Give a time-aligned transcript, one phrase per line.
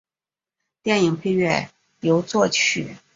[0.81, 1.69] 电影配乐
[1.99, 2.95] 由作曲。